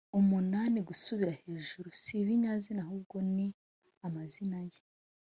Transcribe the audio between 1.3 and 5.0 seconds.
hejuru si ibinyazina ahubwo ni amazina ye